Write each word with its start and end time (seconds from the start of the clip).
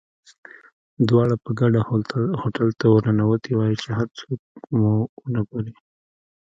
دواړه 1.09 1.35
په 1.43 1.51
ګډه 1.59 1.79
هوټل 2.41 2.69
ته 2.79 2.85
ورننوتي 2.93 3.51
وای، 3.55 3.73
چې 3.83 3.89
څوک 4.17 4.41
مو 4.77 4.91
ونه 5.21 5.41
ګوري. 5.49 5.73